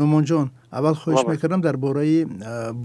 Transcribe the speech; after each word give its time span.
нумонҷон 0.00 0.46
аввал 0.76 0.96
хоҳиш 1.02 1.22
мекардам 1.32 1.60
дар 1.60 1.76
бораи 1.76 2.26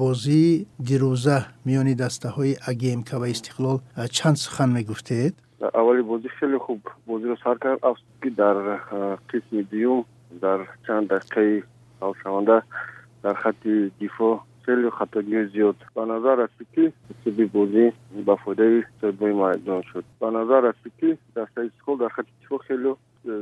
бозии 0.02 0.66
дирӯза 0.88 1.38
миёни 1.68 1.94
дастаҳои 2.04 2.58
агмк 2.72 3.10
ва 3.22 3.28
истиқлол 3.34 3.78
чанд 4.16 4.38
сухан 4.44 4.70
мегуфтед? 4.78 5.34
Аввали 5.80 6.02
бозӣ 6.12 6.30
хеле 6.38 6.58
хуб. 6.66 6.82
Бозиро 7.08 7.36
сар 7.44 7.58
кард 7.64 7.80
афсус 7.90 8.06
ки 8.22 8.30
дар 8.30 8.56
қисми 9.30 9.62
дуюм 9.72 10.06
дар 10.46 10.60
чанд 10.86 11.06
дақиқаи 11.14 11.64
ҳалшаванда 12.02 12.58
дар 13.24 13.36
хатти 13.44 13.92
дифоъ 14.00 14.40
хеле 14.66 14.90
хатогии 14.92 15.48
зиёд. 15.54 15.78
Ба 15.96 16.06
назар 16.06 16.36
расид 16.44 16.68
ки 16.76 16.86
ҳисоби 17.10 17.46
бозӣ 17.58 17.86
ба 18.28 18.36
фоидаи 18.44 18.84
соҳибои 19.00 19.34
майдон 19.34 19.82
шуд. 19.90 20.06
Ба 20.20 20.32
назар 20.32 20.62
расид 20.70 20.94
ки 21.00 21.10
дастаи 21.36 21.68
истиқлол 21.68 21.98
дар 21.98 22.12
хатти 22.16 22.34
дифоъ 22.42 22.60
хеле 22.68 22.92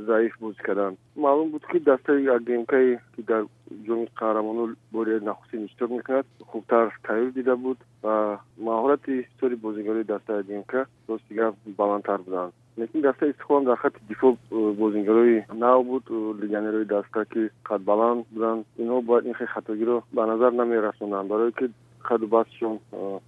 заиф 0.07 0.33
бозӣ 0.39 0.61
карданд. 0.67 0.97
Маълум 1.15 1.49
буд 1.51 1.63
ки 1.71 1.79
дастаи 1.79 2.27
агмкае 2.27 2.99
ки 3.15 3.21
дар 3.31 3.43
ҷоми 3.85 4.07
қаҳрамоно 4.19 4.75
бори 4.91 5.19
нахустин 5.19 5.65
иштирок 5.65 5.91
мекунад. 5.91 6.25
Хубтар 6.51 6.85
тайёр 7.03 7.31
дида 7.31 7.55
буд 7.55 7.77
ва 8.03 8.39
маҳорати 8.59 9.11
истори 9.21 9.55
бозигарои 9.55 10.03
дастаи 10.03 10.39
агмк 10.39 10.87
рости 11.09 11.33
гап 11.33 11.55
баландтар 11.65 12.19
буданд. 12.21 12.53
Лекин 12.77 13.01
дастаи 13.01 13.31
истиқлолам 13.31 13.65
дар 13.65 13.77
хатти 13.77 13.99
дифоъ 14.07 14.35
бозигарои 14.51 15.45
нав 15.53 15.85
буд 15.85 16.03
легионерои 16.41 16.85
даста 16.85 17.25
ки 17.25 17.49
қадбаланд 17.69 18.25
буданд. 18.31 18.65
Инҳо 18.77 19.01
бояд 19.01 19.25
ин 19.25 19.33
хел 19.33 19.47
хатогиро 19.47 20.03
ба 20.13 20.25
назар 20.25 20.51
намерасонанд. 20.51 21.29
Барое 21.29 21.51
ки 21.51 21.69
қаду 22.03 22.27
бастшон 22.27 22.79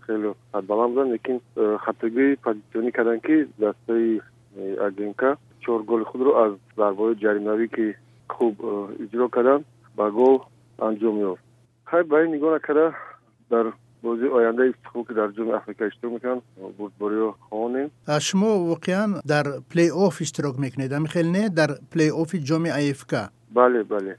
хеле 0.05 0.33
қадбаланд 0.53 0.93
буданд 0.93 1.11
лекин 1.11 1.39
хатогии 1.79 2.35
позитсионӣ 2.35 2.91
карданд 2.91 3.21
ки 3.21 3.47
дастаи 3.57 4.21
агмк 4.79 5.37
чор 5.59 5.81
голи 5.83 6.03
худро 6.03 6.31
аз 6.43 6.53
зарбаҳои 6.77 7.19
ҷаримавӣ 7.23 7.67
ки 7.67 7.95
хуб 8.27 8.55
иҷро 9.03 9.29
карданд 9.29 9.65
ба 9.97 10.11
гол 10.11 10.35
анҷом 10.77 11.15
ёфт. 11.31 11.43
Хай 11.83 12.03
ба 12.03 12.23
ин 12.23 12.31
нигоҳ 12.35 12.51
накарда 12.51 12.95
дар 13.49 13.65
бозии 14.03 14.29
ояндаи 14.37 14.71
истиқлол 14.73 15.05
ки 15.07 15.13
дар 15.13 15.29
ҷоми 15.37 15.53
африка 15.59 15.87
иштирок 15.87 16.13
мекунанд 16.13 16.43
бурдбориро 16.77 17.35
хоҳонем. 17.49 17.87
Шумо 18.27 18.49
воқеан 18.73 19.21
дар 19.25 19.45
плей 19.71 19.89
офф 20.05 20.21
иштирок 20.21 20.57
мекунед 20.57 20.91
амихел 20.91 21.27
не 21.37 21.49
дар 21.49 21.69
плей 21.91 22.11
оффи 22.11 22.37
ҷоми 22.49 22.69
афк? 22.69 23.11
Бале 23.49 23.83
бале. 23.83 24.17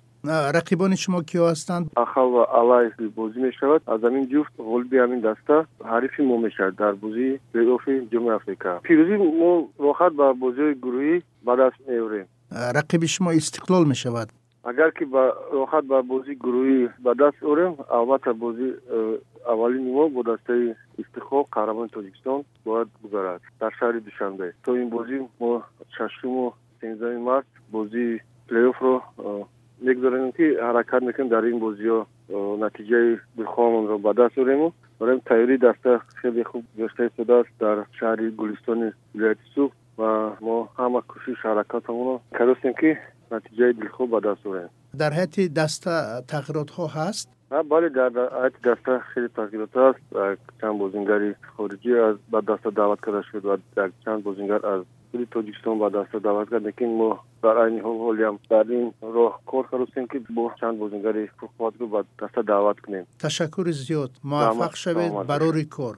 Рақибони 0.57 0.97
шумо 0.97 1.21
киё 1.23 1.45
ҳастанд? 1.53 1.85
Ахал 1.97 2.29
ва 2.31 2.45
алай 2.61 2.87
бозӣ 3.17 3.39
мешавад 3.49 3.83
аз 3.87 4.01
ҳамин 4.01 4.25
ҷуфт 4.33 4.53
ғолиби 4.71 4.97
ҳамин 5.05 5.21
даста 5.21 5.67
ҳарифи 5.93 6.23
мо 6.23 6.37
мешавад 6.47 6.75
дар 6.83 6.95
бозии 6.95 7.41
плейоффи 7.53 7.95
ҷоми 8.13 8.31
африка. 8.39 8.71
Пирӯзӣ 8.87 9.17
мо 9.41 9.51
рохат 9.87 10.13
ба 10.21 10.27
бозиҳои 10.45 10.75
гурӯҳӣ 10.85 11.17
ба 11.47 11.57
даст 11.57 11.79
меорем. 11.89 12.27
Рақиби 12.79 13.07
шумо 13.15 13.31
истиқлол 13.41 13.85
мешавад 13.93 14.29
агар 14.65 14.93
ки 14.93 15.05
ба 15.05 15.35
рохат 15.53 15.85
ба 15.87 16.03
бозии 16.03 16.41
гурӯҳӣ 16.45 16.91
ба 17.05 17.15
даст 17.15 17.43
орем 17.43 17.75
албатта 17.89 18.33
бози 18.35 18.69
э, 18.89 19.19
аввалини 19.53 19.93
мо 19.93 20.09
бо 20.09 20.23
дастаи 20.23 20.75
истиқлол 21.03 21.45
қаҳрамони 21.55 21.95
тоҷикистон 21.97 22.45
бояд 22.65 22.89
гузарад. 23.03 23.43
Дар 23.61 23.73
шаҳри 23.79 24.01
душанбе. 24.01 24.53
То 24.65 24.77
ин 24.77 24.89
бозӣ 24.89 25.17
мо 25.41 25.63
шашуму 25.97 26.55
сенздаҳуми 26.81 27.25
март 27.31 27.47
бозии 27.73 28.23
плейоффро 28.49 28.95
э, 29.19 29.43
мегузаронем 29.87 30.33
ки 30.33 30.47
ҳаракат 30.67 31.03
мекунем 31.03 31.29
дар 31.29 31.45
ин 31.45 31.59
бозиҳо 31.67 32.07
натиҷаи 32.65 33.21
дилхоҳамонро 33.37 33.99
ба 33.99 34.13
даст 34.15 34.39
орему. 34.39 34.73
Барои 34.99 35.21
тайёрии 35.31 35.59
даста 35.59 36.01
хеле 36.21 36.45
хуб 36.45 36.65
гашта 36.79 37.07
истодааст 37.07 37.51
дар 37.61 37.77
шаҳри 37.99 38.31
гулистони 38.41 38.89
вилояти 39.15 39.45
ҳама 39.55 39.84
кӯшиш 41.25 41.41
ҳаракатамонро 41.49 42.15
кардостем 42.39 42.75
ки 42.81 42.91
натиҷаи 43.35 43.73
дилхоҳ 43.81 44.07
ба 44.15 44.21
даст 44.27 44.47
орем 44.47 44.71
дар 45.01 45.13
ҳайати 45.19 45.43
даста 45.61 45.93
тағйиротҳо 46.33 46.85
ҳаст? 46.97 47.27
Бале 47.73 47.89
дар 47.99 48.11
ҳайати 48.39 48.61
даста 48.69 48.93
хеле 49.11 49.29
тағйирот 49.39 49.75
аст 49.89 50.05
чанд 50.61 50.77
бозингари 50.83 51.31
хориҷӣ 51.55 51.93
ба 52.33 52.39
даста 52.51 52.71
даъват 52.81 53.01
карда 53.05 53.23
шуд 53.29 53.45
ва 53.51 53.57
чанд 54.05 54.21
бозингар 54.27 54.61
аз 54.73 54.81
худи 55.11 55.27
тоҷикистон 55.35 55.79
ба 55.83 55.89
даста 55.91 56.21
даъват 56.21 56.49
кард. 56.51 56.65
Лекин 56.69 56.91
мо 57.01 57.11
дар 57.43 57.57
айни 57.65 57.81
ҳол 57.87 57.99
ҳолиам 58.07 58.37
дар 58.53 58.67
ин 58.79 58.87
роҳ 59.17 59.33
кор 59.51 59.65
кардостем 59.71 60.07
ки 60.11 60.19
бо 60.37 60.45
чанд 60.61 60.79
бозингари 60.83 61.31
пурқувватро 61.39 61.87
ба 61.95 62.01
даста 62.21 62.43
даъват 62.43 62.79
кунем. 62.85 63.05
Ташаккури 63.25 63.73
зиёд. 63.73 64.11
Муваффақ 64.31 64.75
шавед 64.85 65.13
барори 65.31 65.67
кор 65.77 65.95